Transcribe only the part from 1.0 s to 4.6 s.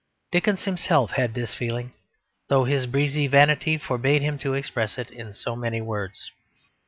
had this feeling, though his breezy vanity forbade him to